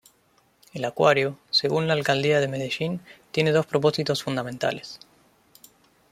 [0.73, 4.97] El acuario, según la Alcaldía de Medellín, tiene dos propósitos fundamentales.